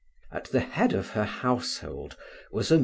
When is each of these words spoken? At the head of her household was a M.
At 0.31 0.45
the 0.45 0.61
head 0.61 0.93
of 0.93 1.11
her 1.11 1.25
household 1.25 2.17
was 2.51 2.71
a 2.71 2.75
M. 2.77 2.79